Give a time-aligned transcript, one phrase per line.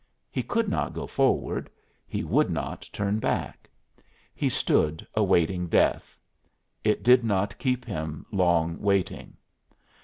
[0.31, 1.69] He could not go forward,
[2.07, 3.69] he would not turn back;
[4.33, 6.17] he stood awaiting death.
[6.83, 9.37] It did not keep him long waiting.